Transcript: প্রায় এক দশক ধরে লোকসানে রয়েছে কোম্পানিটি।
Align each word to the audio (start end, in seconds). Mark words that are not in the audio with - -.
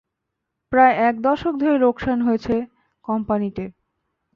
প্রায় 0.71 0.95
এক 1.07 1.15
দশক 1.21 1.53
ধরে 1.61 1.75
লোকসানে 1.77 2.23
রয়েছে 2.23 2.55
কোম্পানিটি। 3.05 3.65